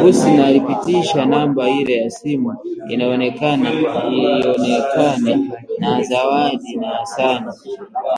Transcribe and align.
Husna 0.00 0.46
aliipitisha 0.46 1.26
namba 1.26 1.68
ile 1.70 1.96
ya 1.98 2.10
simu 2.10 2.56
ionekane 2.88 3.82
na 5.78 6.02
Zawadi 6.02 6.76
na 6.76 6.88
Hassan 6.88 7.52